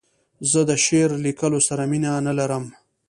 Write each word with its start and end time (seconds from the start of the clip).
زه 0.51 0.59
د 0.69 0.71
شعر 0.85 1.09
لیکلو 1.25 1.59
سره 1.67 1.83
مینه 1.91 2.11
نه 2.27 2.33
لرم. 2.39 2.65